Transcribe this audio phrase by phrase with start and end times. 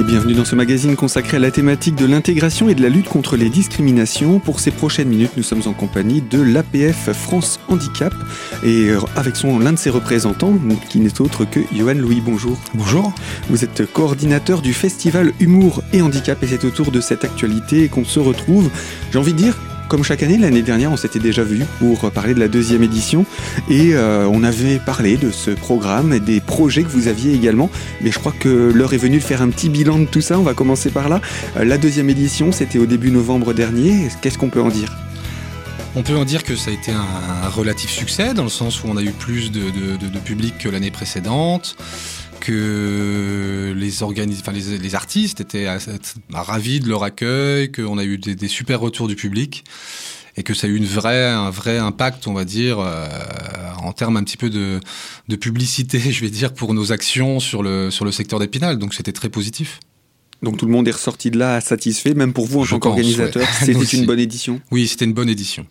[0.00, 3.08] et bienvenue dans ce magazine consacré à la thématique de l'intégration et de la lutte
[3.08, 4.38] contre les discriminations.
[4.38, 8.14] Pour ces prochaines minutes, nous sommes en compagnie de l'APF France Handicap
[8.62, 10.54] et euh, avec son l'un de ses représentants
[10.88, 12.22] qui n'est autre que Johan Louis.
[12.24, 12.58] Bonjour.
[12.74, 13.12] Bonjour.
[13.50, 18.04] Vous êtes coordinateur du festival Humour et Handicap et c'est autour de cette actualité qu'on
[18.04, 18.70] se retrouve.
[19.12, 19.58] J'ai envie de dire
[19.90, 23.26] comme chaque année, l'année dernière, on s'était déjà vu pour parler de la deuxième édition
[23.68, 27.68] et euh, on avait parlé de ce programme et des projets que vous aviez également.
[28.00, 30.38] Mais je crois que l'heure est venue de faire un petit bilan de tout ça.
[30.38, 31.20] On va commencer par là.
[31.56, 34.06] Euh, la deuxième édition, c'était au début novembre dernier.
[34.22, 34.96] Qu'est-ce qu'on peut en dire?
[35.96, 38.86] On peut en dire que ça a été un, relatif succès dans le sens où
[38.86, 41.74] on a eu plus de, de public que l'année précédente
[42.40, 45.68] que les, enfin, les, artistes étaient
[46.32, 49.64] ravis de leur accueil, qu'on a eu des, super retours du public
[50.36, 53.06] et que ça a eu une vraie, un vrai impact, on va dire, euh,
[53.78, 54.80] en termes un petit peu de,
[55.28, 58.78] de, publicité, je vais dire, pour nos actions sur le, sur le secteur d'Épinal.
[58.78, 59.80] Donc c'était très positif.
[60.42, 63.46] Donc tout le monde est ressorti de là satisfait, même pour vous en tant qu'organisateur,
[63.60, 64.60] c'était une bonne édition?
[64.70, 65.66] Oui, c'était une bonne édition.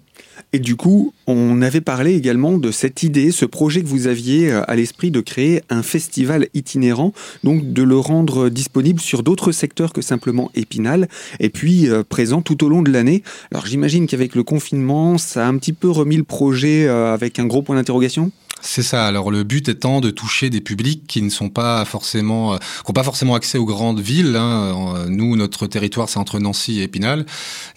[0.54, 4.52] Et du coup, on avait parlé également de cette idée, ce projet que vous aviez
[4.52, 9.52] euh, à l'esprit de créer un festival itinérant, donc de le rendre disponible sur d'autres
[9.52, 11.08] secteurs que simplement Épinal,
[11.40, 13.23] et puis euh, présent tout au long de l'année.
[13.52, 17.40] Alors j'imagine qu'avec le confinement, ça a un petit peu remis le projet euh, avec
[17.40, 18.31] un gros point d'interrogation?
[18.62, 19.06] C'est ça.
[19.06, 22.90] Alors le but étant de toucher des publics qui ne sont pas forcément, euh, qui
[22.90, 24.36] n'ont pas forcément accès aux grandes villes.
[24.36, 24.96] Hein.
[24.96, 27.26] Euh, nous, notre territoire, c'est entre Nancy et Épinal.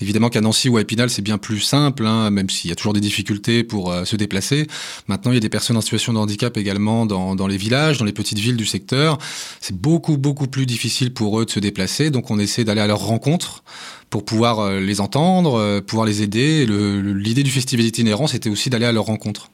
[0.01, 2.77] Évidemment qu'à Nancy ou à Épinal, c'est bien plus simple, hein, même s'il y a
[2.77, 4.67] toujours des difficultés pour euh, se déplacer.
[5.07, 7.99] Maintenant, il y a des personnes en situation de handicap également dans, dans les villages,
[7.99, 9.19] dans les petites villes du secteur.
[9.61, 12.11] C'est beaucoup beaucoup plus difficile pour eux de se déplacer.
[12.11, 13.63] Donc, on essaie d'aller à leur rencontre
[14.11, 16.67] pour pouvoir les entendre, pouvoir les aider.
[16.67, 19.52] L'idée du festival itinérant, c'était aussi d'aller à leur rencontre.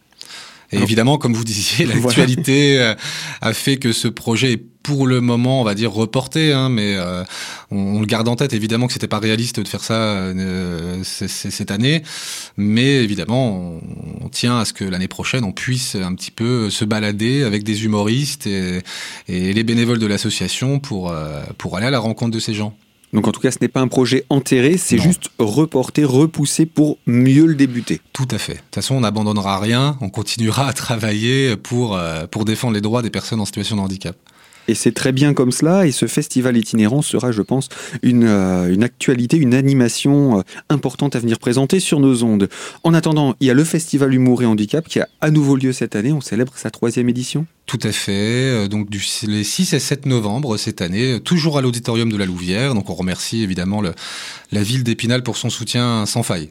[0.72, 2.94] Et évidemment, comme vous disiez, l'actualité euh,
[3.40, 6.94] a fait que ce projet est pour le moment, on va dire reporté, hein, mais
[6.96, 7.22] euh,
[7.70, 8.54] on, le garde en tête.
[8.54, 12.02] Évidemment que c'était pas réaliste de faire ça euh, cette année,
[12.56, 13.80] mais évidemment,
[14.22, 17.64] on, tient à ce que l'année prochaine, on puisse un petit peu se balader avec
[17.64, 18.82] des humoristes et,
[19.26, 21.14] et les bénévoles de l'association pour
[21.56, 22.74] pour aller à la rencontre de ces gens.
[23.12, 26.98] Donc en tout cas, ce n'est pas un projet enterré, c'est juste reporté, repoussé pour
[27.06, 28.00] mieux le débuter.
[28.12, 28.54] Tout à fait.
[28.54, 32.80] De toute façon, on n'abandonnera rien, on continuera à travailler pour, euh, pour défendre les
[32.80, 34.16] droits des personnes en situation de handicap.
[34.68, 35.86] Et c'est très bien comme cela.
[35.86, 37.68] Et ce festival itinérant sera, je pense,
[38.02, 42.48] une, euh, actualité, une animation euh, importante à venir présenter sur nos ondes.
[42.84, 45.72] En attendant, il y a le festival Humour et Handicap qui a à nouveau lieu
[45.72, 46.12] cette année.
[46.12, 47.46] On célèbre sa troisième édition.
[47.66, 48.12] Tout à fait.
[48.12, 52.26] Euh, donc du, les 6 et 7 novembre cette année, toujours à l'auditorium de la
[52.26, 52.74] Louvière.
[52.74, 56.48] Donc on remercie évidemment la ville d'Épinal pour son soutien sans faille.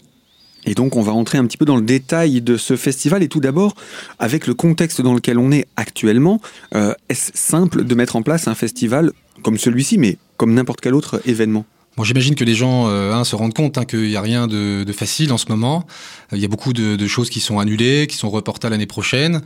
[0.68, 3.30] Et donc on va rentrer un petit peu dans le détail de ce festival et
[3.30, 3.74] tout d'abord
[4.20, 6.42] avec le contexte dans lequel on est actuellement.
[6.76, 9.12] Euh, est-ce simple de mettre en place un festival
[9.42, 11.66] comme celui-ci, mais comme n'importe quel autre événement?
[11.97, 14.84] Bon, j'imagine que les gens euh, se rendent compte hein, qu'il n'y a rien de,
[14.84, 15.88] de, facile en ce moment.
[16.31, 18.85] Il y a beaucoup de, de, choses qui sont annulées, qui sont reportées à l'année
[18.85, 19.41] prochaine.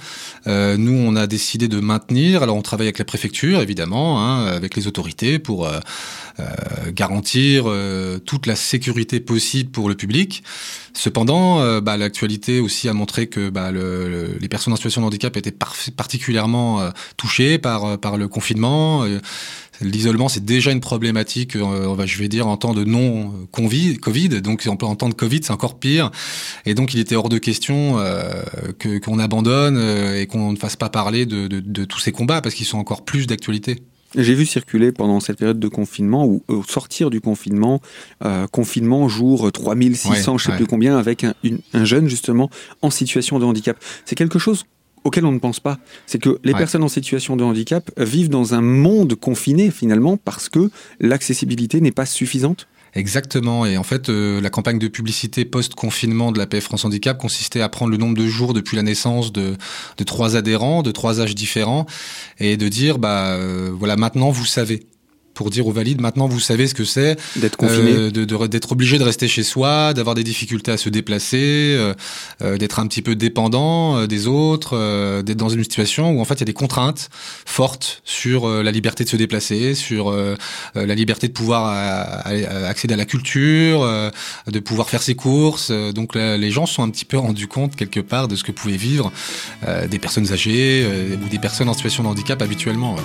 [0.47, 2.43] Euh, nous, on a décidé de maintenir.
[2.43, 5.79] Alors, on travaille avec la préfecture, évidemment, hein, avec les autorités pour euh,
[6.39, 6.45] euh
[6.91, 10.43] garantir euh, toute la sécurité possible pour le public.
[10.93, 15.05] Cependant, euh, bah, l'actualité aussi a montré que bah, le, les personnes en situation de
[15.07, 15.55] handicap étaient
[15.95, 19.05] particulièrement touchées par, par le confinement.
[19.81, 24.95] L'isolement, c'est déjà une problématique, euh, je vais dire, en temps de non-Covid, donc en,
[24.95, 26.11] temps de Covid, c'est encore pire.
[26.65, 28.43] Et donc, il était hors de question euh,
[29.03, 32.67] qu'on abandonne euh, et qu'on ne fasse pas parler de, tous ces combats, parce qu'ils
[32.67, 33.77] sont encore plus d'actualité.
[34.15, 37.81] J'ai vu circuler pendant cette période de confinement, ou au sortir du confinement,
[38.51, 41.33] confinement jour 3600, je ne sais plus combien, avec un,
[41.73, 42.49] un jeune justement
[42.81, 43.77] en situation de handicap.
[44.05, 44.65] C'est quelque chose
[45.03, 45.79] auquel on ne pense pas.
[46.05, 50.49] C'est que les personnes en situation de handicap vivent dans un monde confiné finalement parce
[50.49, 50.69] que
[50.99, 52.67] l'accessibilité n'est pas suffisante.
[52.93, 53.65] Exactement.
[53.65, 57.61] Et en fait, euh, la campagne de publicité post-confinement de la PF France Handicap consistait
[57.61, 59.55] à prendre le nombre de jours depuis la naissance de,
[59.97, 61.85] de trois adhérents, de trois âges différents,
[62.39, 64.85] et de dire, bah euh, voilà, maintenant vous savez
[65.41, 68.99] pour dire aux valides maintenant vous savez ce que c'est d'être confiné, euh, d'être obligé
[68.99, 71.95] de rester chez soi, d'avoir des difficultés à se déplacer, euh,
[72.43, 74.75] euh, d'être un petit peu dépendant des autres,
[75.23, 77.09] d'être dans une situation où en fait il y a des contraintes
[77.47, 80.13] fortes sur la liberté de se déplacer, sur
[80.75, 81.65] la liberté de pouvoir
[82.67, 83.81] accéder à la culture,
[84.47, 85.71] de pouvoir faire ses courses.
[85.71, 88.51] Donc les gens se sont un petit peu rendus compte quelque part de ce que
[88.51, 89.11] pouvaient vivre
[89.89, 90.85] des personnes âgées
[91.23, 92.95] ou des personnes en situation de handicap habituellement.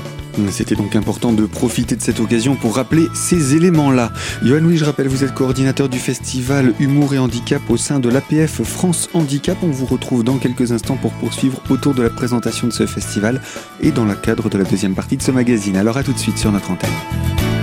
[0.51, 2.21] C'était donc important de profiter de cette
[2.61, 4.11] pour rappeler ces éléments-là.
[4.43, 8.09] Johan Louis, je rappelle, vous êtes coordinateur du festival Humour et Handicap au sein de
[8.09, 9.57] l'APF France Handicap.
[9.63, 13.41] On vous retrouve dans quelques instants pour poursuivre autour de la présentation de ce festival
[13.81, 15.77] et dans le cadre de la deuxième partie de ce magazine.
[15.77, 17.56] Alors à tout de suite sur notre antenne.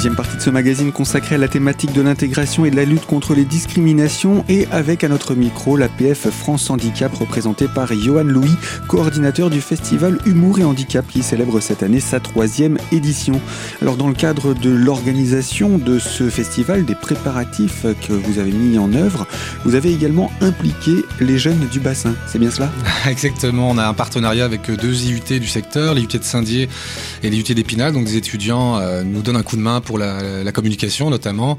[0.00, 3.04] Deuxième partie de ce magazine consacrée à la thématique de l'intégration et de la lutte
[3.04, 8.24] contre les discriminations et avec à notre micro la PF France Handicap représentée par Johan
[8.24, 8.56] Louis,
[8.88, 13.42] coordinateur du festival Humour et Handicap qui célèbre cette année sa troisième édition.
[13.82, 18.78] Alors dans le cadre de l'organisation de ce festival, des préparatifs que vous avez mis
[18.78, 19.26] en œuvre,
[19.66, 22.14] vous avez également impliqué les jeunes du bassin.
[22.26, 22.72] C'est bien cela?
[23.06, 26.70] Exactement, on a un partenariat avec deux IUT du secteur, l'IUT de Saint-Dié
[27.22, 30.52] et l'IUT d'Épinal, donc des étudiants euh, nous donnent un coup de main pour la,
[30.52, 31.58] communication notamment.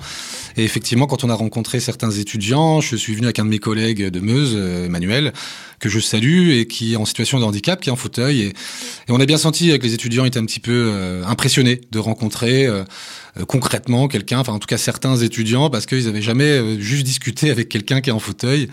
[0.57, 3.59] Et effectivement, quand on a rencontré certains étudiants, je suis venu avec un de mes
[3.59, 5.33] collègues de Meuse, euh, Emmanuel,
[5.79, 8.41] que je salue et qui est en situation de handicap, qui est en fauteuil.
[8.41, 8.53] Et,
[9.09, 12.65] on a bien senti que les étudiants étaient un petit peu euh, impressionnés de rencontrer
[12.67, 12.83] euh,
[13.47, 17.69] concrètement quelqu'un, enfin en tout cas certains étudiants, parce qu'ils n'avaient jamais juste discuté avec
[17.69, 18.69] quelqu'un qui est en fauteuil.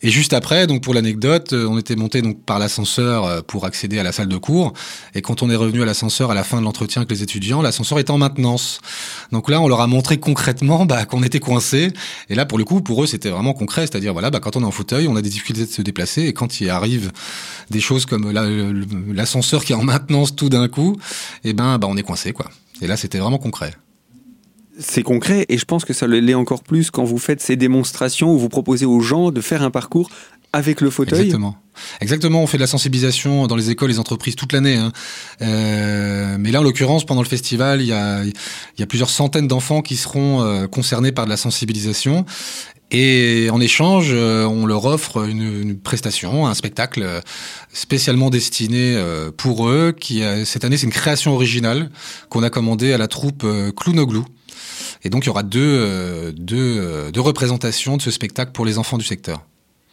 [0.00, 3.64] Et juste après, donc pour l'anecdote, euh, on était monté donc par l'ascenseur euh, pour
[3.64, 4.72] accéder à la salle de cours.
[5.14, 7.62] Et quand on est revenu à l'ascenseur à la fin de l'entretien avec les étudiants,
[7.62, 8.80] l'ascenseur était en maintenance.
[9.32, 11.92] Donc là, on leur a montré concrètement bah, qu'on était coincé.
[12.28, 14.62] Et là, pour le coup, pour eux, c'était vraiment concret, c'est-à-dire voilà, bah, quand on
[14.62, 16.22] est en fauteuil, on a des difficultés de se déplacer.
[16.22, 17.10] Et quand il arrive
[17.70, 18.30] des choses comme
[19.12, 20.96] l'ascenseur qui est en maintenance tout d'un coup,
[21.42, 22.46] et eh ben, bah, on est coincé quoi.
[22.80, 23.72] Et là, c'était vraiment concret
[24.78, 28.32] c'est concret et je pense que ça l'est encore plus quand vous faites ces démonstrations
[28.32, 30.10] où vous proposez aux gens de faire un parcours
[30.52, 31.20] avec le fauteuil.
[31.20, 31.56] Exactement.
[32.00, 34.76] Exactement, on fait de la sensibilisation dans les écoles, les entreprises toute l'année.
[34.76, 34.92] Hein.
[35.42, 39.96] Euh, mais là, en l'occurrence, pendant le festival, il y a, plusieurs centaines d'enfants qui
[39.96, 42.24] seront euh, concernés par de la sensibilisation.
[42.90, 47.20] Et en échange, euh, on leur offre une, prestation, un spectacle euh,
[47.72, 49.94] spécialement destiné euh, pour eux.
[49.98, 51.90] Qui cette année, c'est une création originale
[52.30, 53.46] qu'on a commandée à la troupe
[53.76, 54.24] Clownoglou.
[55.08, 58.66] Et donc il y aura deux, euh, deux, euh, deux représentations de ce spectacle pour
[58.66, 59.40] les enfants du secteur.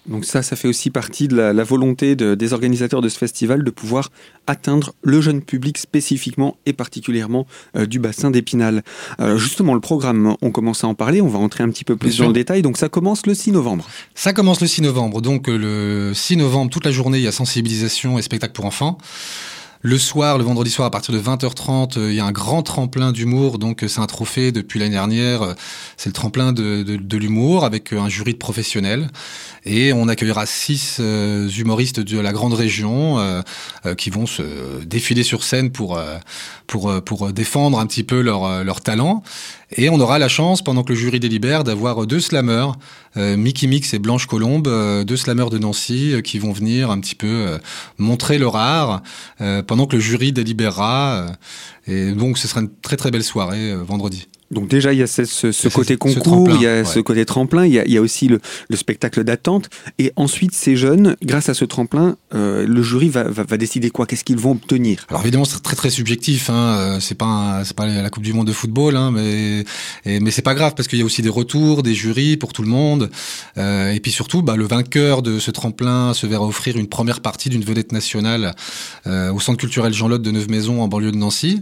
[0.08, 3.72] Donc ça, ça fait aussi partie de la, volonté des organisateurs de ce festival de
[3.72, 4.12] pouvoir
[4.46, 7.48] atteindre le jeune public spécifiquement et particulièrement
[7.78, 8.84] euh, du bassin d'Épinal.
[9.38, 12.18] justement, le programme, on commence à en parler, on va entrer un petit peu plus
[12.18, 12.62] dans le détail.
[12.62, 13.88] Donc ça commence le 6 novembre.
[14.16, 15.22] Ça commence le 6 novembre.
[15.22, 18.98] Donc le 6 novembre, toute la journée, il y a sensibilisation et spectacle pour enfants.
[19.88, 22.64] Le soir, le vendredi soir, à partir de 20h30, euh, il y a un grand
[22.64, 23.60] tremplin d'humour.
[23.60, 25.44] Donc, euh, c'est un trophée depuis l'année dernière.
[25.44, 25.54] Euh,
[25.96, 29.12] c'est le tremplin de, de, l'humour avec un jury de professionnels.
[29.64, 33.18] Et on accueillera six humoristes de la grande région
[33.98, 36.00] qui vont se défiler sur scène pour,
[36.68, 39.24] pour, pour défendre un petit peu leur, leur talent.
[39.72, 42.74] Et on aura la chance, pendant que le jury délibère, d'avoir deux slammers, euh,
[43.16, 47.00] Mickey Mix et Blanche Colombe, euh, deux slammers de Nancy, euh, qui vont venir un
[47.00, 47.58] petit peu
[47.98, 49.02] montrer leur art,
[49.68, 51.28] pendant que le jury délibérera.
[51.88, 54.28] et donc ce sera une très très belle soirée vendredi.
[54.52, 57.74] Donc déjà, il y a ce, côté concours, il y a ce côté tremplin, il
[57.74, 58.40] y a, aussi le,
[58.76, 59.70] spectacle d'attente.
[59.98, 63.26] Et ensuite, ces jeunes, grâce à ce tremplin, euh, le jury va,
[63.58, 66.50] décider quoi Qu'est-ce qu'ils vont obtenir Alors évidemment, c'est très très subjectif.
[66.52, 66.78] Hein.
[66.78, 69.66] Euh, c'est pas c'est pas la Coupe du Monde de football, hein, mais
[70.06, 72.54] et, mais c'est pas grave parce qu'il y a aussi des retours, des jurys pour
[72.54, 73.10] tout le monde.
[73.58, 77.22] Euh, et puis surtout, bah, le vainqueur de ce tremplin se verra offrir une première
[77.22, 78.54] partie d'une vedette nationale
[79.06, 81.62] au Centre culturel Jean Lotte de Neuve-Maisons en banlieue de Nancy.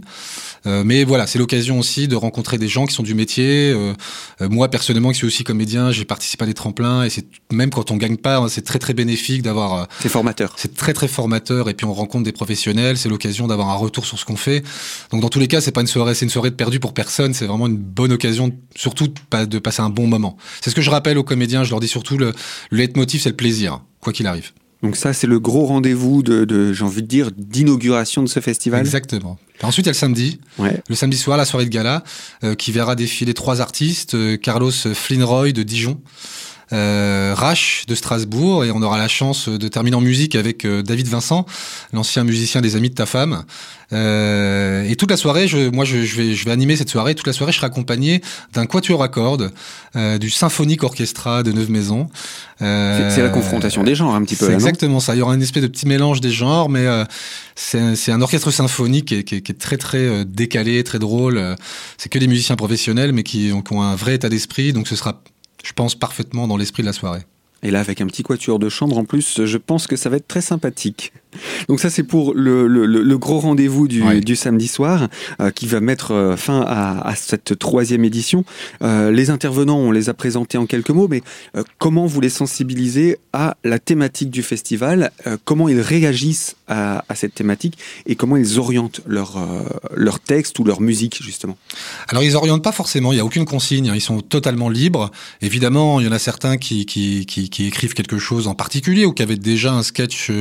[0.66, 3.72] mais voilà, c'est l'occasion aussi de rencontrer des gens qui sont du métier.
[3.72, 3.94] Euh,
[4.42, 7.70] euh, moi, personnellement, qui suis aussi comédien, j'ai participé à des tremplins et c'est même
[7.70, 9.74] quand on gagne pas, hein, c'est très très bénéfique d'avoir.
[9.74, 10.54] Euh, c'est formateur.
[10.56, 12.98] C'est très très formateur et puis on rencontre des professionnels.
[12.98, 14.62] C'est l'occasion d'avoir un retour sur ce qu'on fait.
[15.10, 16.92] Donc dans tous les cas, c'est pas une soirée, c'est une soirée de perdu pour
[16.92, 17.32] personne.
[17.32, 20.36] C'est vraiment une bonne occasion, surtout de, de passer un bon moment.
[20.60, 21.64] C'est ce que je rappelle aux comédiens.
[21.64, 22.32] Je leur dis surtout le,
[22.70, 24.50] le leitmotiv, c'est le plaisir, quoi qu'il arrive.
[24.82, 28.80] Donc ça, c'est le gros rendez-vous de, j'ai envie de dire, d'inauguration de ce festival?
[28.80, 29.38] Exactement.
[29.62, 30.40] Ensuite, il y a le samedi.
[30.58, 32.02] Le samedi soir, la soirée de gala,
[32.42, 34.14] euh, qui verra défiler trois artistes.
[34.14, 36.00] Euh, Carlos Flinroy de Dijon,
[36.72, 40.82] euh, Rache de Strasbourg et on aura la chance de terminer en musique avec euh,
[40.82, 41.46] David Vincent,
[41.92, 43.44] l'ancien musicien des Amis de ta femme.
[43.92, 47.14] Euh, et toute la soirée, je, moi je, je, vais, je vais animer cette soirée.
[47.14, 48.20] Toute la soirée, je serai accompagné
[48.52, 49.52] d'un quatuor à cordes,
[49.96, 52.08] euh, du symphonique orchestra de Neuve Maisons.
[52.62, 54.46] Euh, c'est la confrontation des genres un petit peu.
[54.46, 55.14] C'est exactement ça.
[55.14, 57.04] Il y aura une espèce de petit mélange des genres, mais euh,
[57.54, 61.56] c'est un orchestre symphonique qui est, qui est, très très décalé, très drôle.
[61.98, 64.72] C'est que des musiciens professionnels, mais qui, qui ont un vrai état d'esprit.
[64.72, 65.22] Donc ce sera
[65.64, 67.22] je pense, parfaitement dans l'esprit de la soirée.
[67.64, 70.16] Et là, avec un petit quatuor de chambre en plus, je pense que ça va
[70.16, 71.12] être très sympathique.
[71.68, 75.08] Donc ça, c'est pour le, le, le gros rendez-vous du, du, samedi soir
[75.40, 78.44] euh, qui va mettre euh, fin à, à, cette troisième édition.
[78.82, 81.22] Euh, les intervenants, on les a présentés en quelques mots, mais
[81.56, 85.10] euh, comment vous les sensibilisez à la thématique du festival
[85.44, 89.38] Comment ils réagissent à, à, cette thématique et comment ils orientent leur,
[89.94, 91.56] leur texte ou leur musique, justement?
[92.08, 93.94] Alors, ils orientent pas forcément, il n'y a aucune consigne, hein.
[93.94, 95.10] ils sont totalement libres.
[95.40, 99.06] Évidemment, il y en a certains qui, qui, qui, qui écrivent quelque chose en particulier
[99.06, 100.32] ou qui avaient déjà un sketch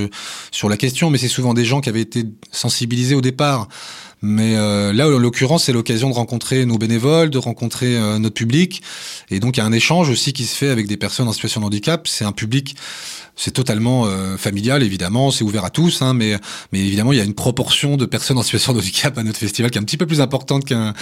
[0.49, 3.67] sur la question, mais c'est souvent des gens qui avaient été sensibilisés au départ.
[4.25, 8.35] Mais euh, là, en l'occurrence, c'est l'occasion de rencontrer nos bénévoles, de rencontrer euh, notre
[8.35, 8.81] public.
[9.29, 11.33] Et donc, il y a un échange aussi qui se fait avec des personnes en
[11.33, 12.07] situation de handicap.
[12.07, 12.75] C'est un public
[13.35, 16.37] c'est totalement euh, familial, évidemment, c'est ouvert à tous, hein, mais,
[16.71, 19.39] mais évidemment, il y a une proportion de personnes en situation de handicap à notre
[19.39, 20.93] festival qui est un petit peu plus importante qu'un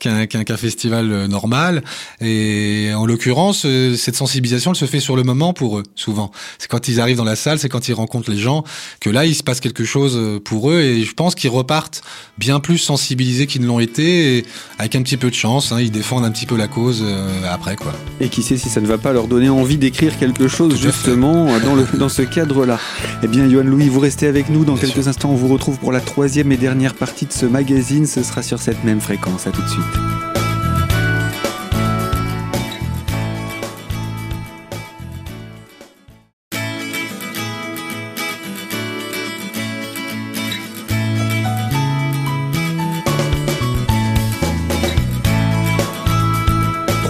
[0.00, 1.84] qu'un qu'un festival euh, normal.
[2.20, 6.32] Et en l'occurrence, euh, cette sensibilisation, elle se fait sur le moment pour eux, souvent.
[6.58, 8.64] C'est quand ils arrivent dans la salle, c'est quand ils rencontrent les gens,
[9.00, 12.02] que là, il se passe quelque chose pour eux, et je pense qu'ils repartent
[12.36, 14.46] bien sensibilisés qu'ils ne l'ont été, et
[14.78, 17.04] avec un petit peu de chance, hein, ils défendent un petit peu la cause
[17.50, 17.92] après, quoi.
[18.20, 21.46] Et qui sait si ça ne va pas leur donner envie d'écrire quelque chose, justement,
[21.60, 22.78] dans dans ce cadre-là.
[23.22, 24.64] Eh bien, Johan Louis, vous restez avec nous.
[24.64, 28.06] Dans quelques instants, on vous retrouve pour la troisième et dernière partie de ce magazine.
[28.06, 29.46] Ce sera sur cette même fréquence.
[29.46, 30.45] À tout de suite.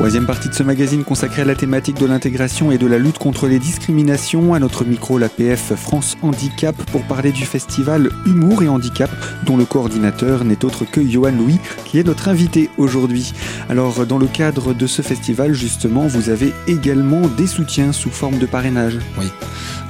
[0.06, 3.18] Troisième partie de ce magazine consacré à la thématique de l'intégration et de la lutte
[3.18, 4.54] contre les discriminations.
[4.54, 9.10] À notre micro, l'APF France Handicap pour parler du festival Humour et Handicap,
[9.46, 13.32] dont le coordinateur n'est autre que Johan Louis, qui est notre invité aujourd'hui.
[13.68, 18.38] Alors, dans le cadre de ce festival, justement, vous avez également des soutiens sous forme
[18.38, 18.98] de parrainage.
[19.18, 19.26] Oui.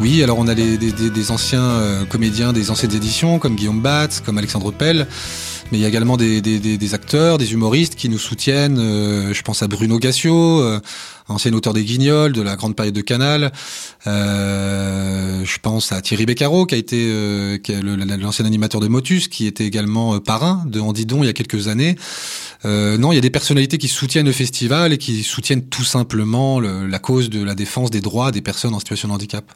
[0.01, 4.21] Oui, alors on a des, des anciens euh, comédiens des anciennes éditions, comme Guillaume Batz,
[4.25, 5.07] comme Alexandre Pell
[5.73, 8.79] mais il y a également des, acteurs, des humoristes qui nous soutiennent.
[8.79, 10.81] Euh, je pense à Bruno Gassio, euh,
[11.29, 13.53] ancien auteur des Guignols, de la grande période de Canal.
[14.07, 17.11] Euh, je pense à Thierry Beccaro, qui a été
[18.21, 21.97] l'ancien animateur de Motus, qui était également parrain de Andidon il y a quelques années.
[22.65, 26.61] non, il y a des personnalités qui soutiennent le festival et qui soutiennent tout simplement
[26.61, 29.53] la cause de la défense des droits des personnes en situation de handicap.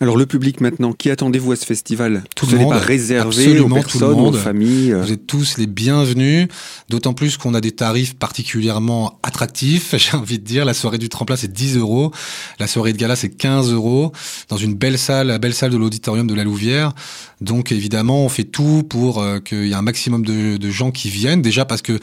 [0.00, 3.68] Alors le public maintenant, qui attendez-vous à ce festival Tout ce n'est pas réservé aux
[3.68, 4.92] personnes, aux familles.
[4.92, 6.48] Vous êtes tous les bienvenus,
[6.88, 9.94] d'autant plus qu'on a des tarifs particulièrement attractifs.
[9.96, 12.10] J'ai envie de dire, la soirée du tremplin c'est 10 euros,
[12.58, 14.12] la soirée de gala c'est 15 euros,
[14.48, 16.92] dans une belle salle, la belle salle de l'auditorium de la Louvière.
[17.40, 20.90] Donc évidemment, on fait tout pour euh, qu'il y ait un maximum de, de, gens
[20.90, 21.42] qui viennent.
[21.42, 21.98] Déjà parce que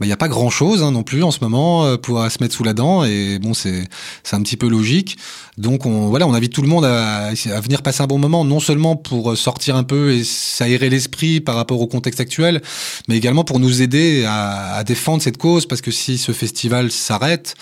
[0.00, 2.42] il n'y a pas grand chose hein, non plus en ce moment euh, pour se
[2.42, 3.88] mettre sous la dent et bon c'est
[4.24, 5.16] c'est un petit peu logique.
[5.58, 8.44] Donc on voilà, on invite tout le monde à, à, venir passer un bon moment,
[8.44, 12.62] non seulement pour sortir un peu et s'aérer l'esprit par rapport au contexte actuel,
[13.08, 17.54] mais également pour nous aider à, défendre cette cause parce que si ce festival s'arrête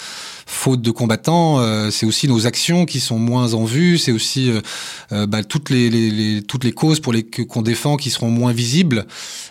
[0.50, 4.50] faute de combattants, euh, c'est aussi nos actions qui sont moins en vue, c'est aussi
[4.50, 4.60] euh,
[5.12, 6.42] euh, bah, toutes les,
[6.74, 9.06] causes pour les qu'on défend qui seront moins visibles,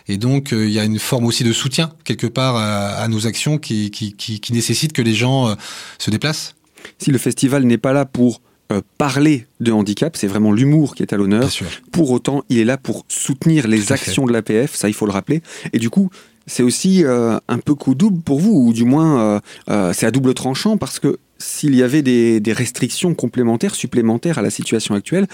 [0.08, 3.58] et donc il y a une forme aussi de soutien quelque part à, nos actions
[3.58, 5.56] qui, qui, qui, qui nécessite que les gens
[5.98, 6.56] se déplacent.
[6.98, 8.42] Si le festival n'est pas là pour
[8.98, 11.50] parler de handicap, c'est vraiment l'humour qui est à l'honneur.
[11.92, 15.12] Pour autant, il est là pour soutenir les actions de l'APF, ça il faut le
[15.12, 15.42] rappeler.
[15.74, 16.10] Et du coup,
[16.50, 20.06] c'est aussi euh, un peu coup double pour vous, ou du moins euh, euh, c'est
[20.06, 24.50] à double tranchant parce que s'il y avait des, des, restrictions complémentaires, supplémentaires à la
[24.50, 25.26] situation actuelle,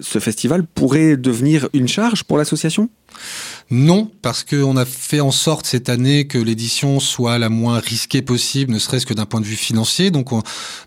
[0.00, 2.88] ce festival pourrait devenir une charge pour l'association?
[3.72, 8.20] Non, parce qu'on a fait en sorte cette année que l'édition soit la moins risquée
[8.20, 10.10] possible, ne serait-ce que d'un point de vue financier.
[10.10, 10.30] Donc,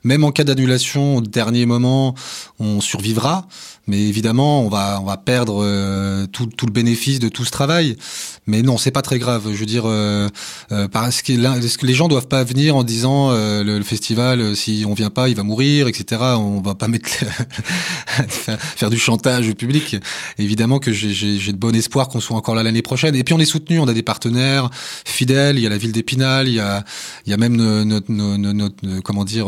[0.04, 2.14] même en cas d'annulation au dernier moment,
[2.60, 3.48] on survivra.
[3.86, 7.52] Mais évidemment, on va on va perdre euh, tout, tout, le bénéfice de tout ce
[7.52, 7.98] travail.
[8.48, 9.50] Mais non, c'est pas très grave.
[9.52, 10.30] Je veux dire, euh,
[10.72, 11.34] euh parce que,
[11.86, 15.44] les gens doivent pas venir en disant le, festival, si on vient pas, il va
[15.44, 16.22] mourir, etc.
[16.38, 17.10] On va pas mettre
[18.28, 19.98] faire du chantage au public.
[20.38, 23.16] Évidemment que j'ai de bon espoir qu'on soit encore là l'année prochaine.
[23.16, 24.70] Et puis on est soutenu, on a des partenaires
[25.06, 25.58] fidèles.
[25.58, 26.84] Il y a la ville d'Épinal, il y a
[27.26, 29.48] il y a même notre, notre, notre, comment dire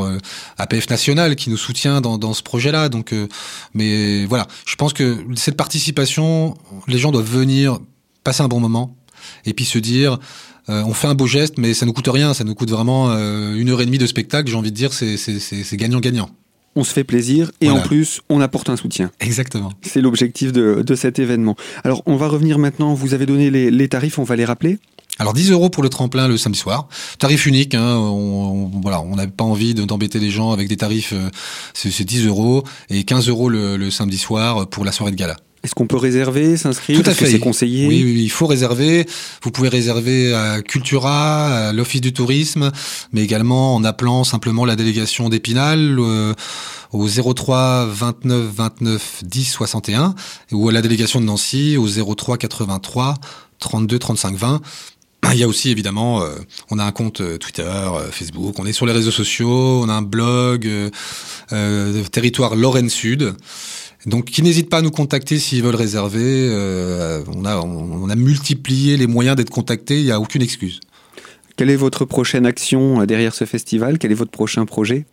[0.58, 2.90] APF national qui nous soutient dans, dans ce projet-là.
[2.90, 3.14] Donc,
[3.74, 6.56] mais voilà, je pense que cette participation,
[6.88, 7.80] les gens doivent venir
[8.24, 8.96] passer un bon moment
[9.46, 10.20] et puis se dire
[10.70, 13.12] euh, on fait un beau geste, mais ça nous coûte rien, ça nous coûte vraiment
[13.12, 14.50] euh, une heure et demie de spectacle.
[14.50, 16.30] J'ai envie de dire, c'est gagnant-gagnant.
[16.75, 19.12] On se fait plaisir et en plus, on apporte un soutien.
[19.20, 19.72] Exactement.
[19.82, 21.55] C'est l'objectif de, cet événement.
[21.84, 22.94] Alors, on va revenir maintenant.
[22.94, 24.79] Vous avez donné les tarifs, on va les rappeler
[25.17, 26.89] alors 10 euros pour le tremplin le samedi soir,
[27.20, 27.74] tarif unique.
[27.74, 31.13] Hein, on, voilà, on n'a pas envie d'embêter les gens avec des tarifs.
[31.13, 31.29] Euh,
[31.74, 35.38] c'est 10 euros et 15 euros le, samedi soir pour la soirée de gala.
[35.66, 37.02] Est-ce qu'on peut réserver, s'inscrire?
[37.02, 37.26] Tout à fait.
[37.26, 37.88] C'est conseillé?
[37.88, 39.08] Oui, oui, il faut réserver.
[39.42, 42.72] Vous pouvez réserver à Cultura, à l'Office du tourisme,
[43.12, 46.34] mais également en appelant simplement la délégation d'Épinal euh,
[46.92, 50.14] au 03 29 29 10 61
[50.52, 53.16] ou à la délégation de Nancy au 03 83
[53.58, 54.62] 32 35 20.
[55.34, 56.36] il y a aussi évidemment, euh,
[56.70, 59.90] on a un compte euh, Twitter, euh, Facebook, on est sur les réseaux sociaux, on
[59.90, 60.70] a un blog,
[62.12, 63.34] territoire Lorraine Sud.
[64.06, 66.50] Donc, qui n'hésitent pas à nous contacter s'ils veulent réserver.
[67.28, 70.80] on, a, on, a multiplié les moyens d'être contactés, il n'y a aucune excuse.
[71.58, 73.98] Quelle est votre prochaine action euh, derrière ce festival?
[73.98, 75.06] Quel est votre prochain projet?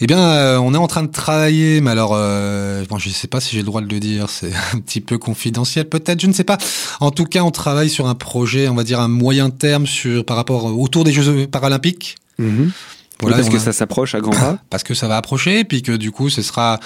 [0.00, 3.14] Eh bien, euh, on est en train de travailler, mais alors, euh, bon, je ne
[3.14, 6.20] sais pas si j'ai le droit de le dire, c'est un petit peu confidentiel, peut-être,
[6.20, 6.58] je ne sais pas.
[6.98, 10.24] En tout cas, on travaille sur un projet, on va dire un moyen terme sur
[10.24, 12.16] par rapport autour des Jeux paralympiques.
[12.38, 12.72] Mhm.
[13.20, 14.58] Voilà, parce que ça s'approche à grands pas.
[14.70, 16.78] Parce que ça va approcher, puis que du coup, ce sera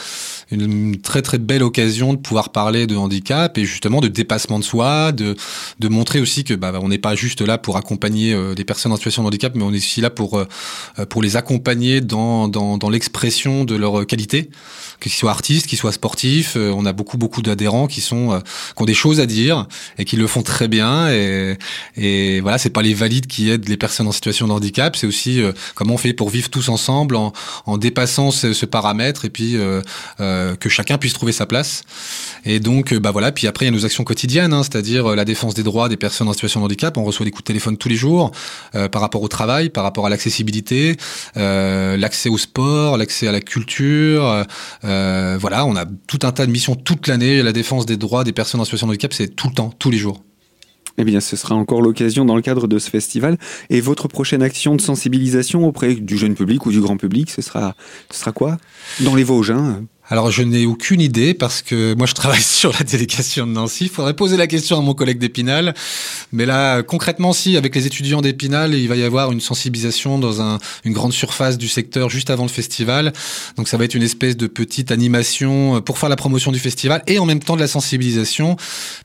[0.50, 4.64] une très très belle occasion de pouvoir parler de handicap et justement de dépassement de
[4.64, 5.36] soi, de
[5.78, 8.92] de montrer aussi que bah, on n'est pas juste là pour accompagner euh, des personnes
[8.92, 10.46] en situation de handicap, mais on est aussi là pour euh,
[11.08, 14.50] pour les accompagner dans dans, dans l'expression de leur qualité,
[15.00, 16.56] qu'ils soient artistes, qu'ils soient sportifs.
[16.56, 18.40] Euh, on a beaucoup beaucoup d'adhérents qui sont
[18.76, 19.66] qui ont des choses à dire
[19.98, 21.56] et qui le font très bien et
[21.96, 25.06] et voilà, c'est pas les valides qui aident les personnes en situation de handicap, c'est
[25.06, 25.42] aussi
[25.74, 27.32] comment on fait pour vivre tous ensemble en,
[27.66, 29.56] en dépassant ce, paramètre et puis
[30.20, 31.82] euh, que chacun puisse trouver sa place.
[32.44, 33.32] Et donc, euh, bah voilà.
[33.32, 35.88] Puis après, il y a nos actions quotidiennes, hein, c'est-à-dire euh, la défense des droits
[35.88, 36.96] des personnes en situation de handicap.
[36.96, 38.30] On reçoit des coups de téléphone tous les jours
[38.72, 40.96] par rapport au travail, par rapport à l'accessibilité,
[41.34, 44.44] l'accès au sport, l'accès à la culture.
[44.82, 47.42] voilà, on a tout un tas de missions toute l'année.
[47.42, 49.90] La défense des droits des personnes en situation de handicap, c'est tout le temps, tous
[49.90, 50.22] les jours.
[50.96, 53.38] Eh bien, ce sera encore l'occasion dans le cadre de ce festival.
[53.70, 57.42] Et votre prochaine action de sensibilisation auprès du jeune public ou du grand public, ce
[57.42, 57.74] sera,
[58.10, 58.58] ce sera quoi?
[59.00, 62.72] Dans les Vosges, hein alors je n'ai aucune idée parce que moi je travaille sur
[62.72, 63.84] la délégation de Nancy.
[63.84, 65.74] Il faudrait poser la question à mon collègue d'Épinal.
[66.32, 70.42] Mais là, concrètement, si avec les étudiants d'Épinal, il va y avoir une sensibilisation dans
[70.42, 73.12] un, une grande surface du secteur juste avant le festival.
[73.56, 77.02] Donc ça va être une espèce de petite animation pour faire la promotion du festival
[77.06, 78.56] et en même temps de la sensibilisation,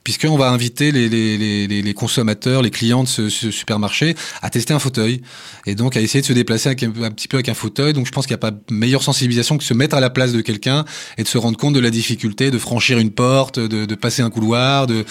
[0.04, 4.50] puisqu'on va inviter les, les, les, les, consommateurs, les clients de ce, ce, supermarché à
[4.50, 5.22] tester un fauteuil
[5.66, 6.74] et donc à essayer de se déplacer un
[7.10, 7.92] petit peu avec un fauteuil.
[7.94, 10.32] Donc je pense qu'il n'y a pas meilleure sensibilisation que se mettre à la place
[10.32, 10.84] de quelqu'un
[11.18, 14.30] et de se rendre compte de la difficulté de franchir une porte, de, passer un
[14.30, 15.04] couloir, de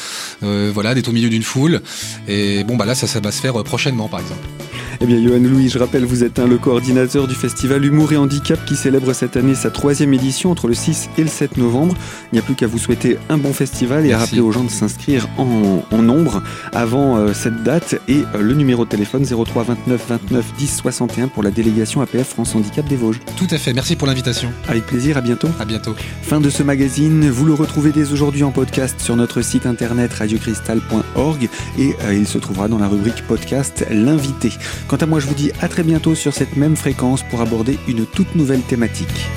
[0.43, 1.81] euh, voilà, d'être au milieu d'une foule.
[2.27, 4.47] Et bon, bah là, ça, ça va se faire euh, prochainement, par exemple.
[5.01, 8.17] Eh bien, Johan Louis, je rappelle, vous êtes un, le coordinateur du festival Humour et
[8.17, 11.95] Handicap qui célèbre cette année sa troisième édition entre le 6 et le 7 novembre.
[12.31, 14.65] Il n'y a plus qu'à vous souhaiter un bon festival et à rappeler aux gens
[14.65, 19.25] de s'inscrire en, en, nombre avant euh, cette date et euh, le numéro de téléphone
[19.25, 23.21] 03 29 29 10 61 pour la délégation APF France Handicap des Vosges.
[23.37, 24.51] Tout à fait, merci pour l'invitation.
[24.67, 25.47] Avec plaisir, à bientôt.
[25.61, 25.95] À bientôt.
[26.23, 30.11] Fin de ce magazine, vous le retrouvez dès aujourd'hui en podcast sur notre site internet
[30.11, 34.51] radiocristal.org et euh, il se trouvera dans la rubrique podcast L'invité.
[34.89, 37.77] Quant à moi, je vous dis à très bientôt sur cette même fréquence pour aborder
[37.87, 39.27] une toute nouvelle thématique.